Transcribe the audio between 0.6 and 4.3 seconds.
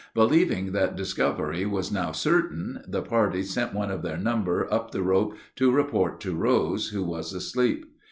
that discovery was now certain, the party sent one of their